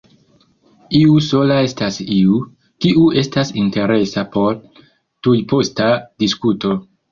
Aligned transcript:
Iu 0.99 1.19
sola 1.25 1.57
estas 1.65 1.99
iu, 2.15 2.39
kiu 2.87 3.05
estas 3.23 3.53
interesa 3.65 4.25
por 4.39 4.59
tujposta 5.29 5.93
diskuto. 6.27 6.77